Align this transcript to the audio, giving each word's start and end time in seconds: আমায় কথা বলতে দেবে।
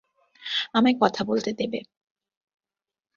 আমায় 0.73 0.95
কথা 1.01 1.21
বলতে 1.23 1.49
দেবে। 1.53 1.79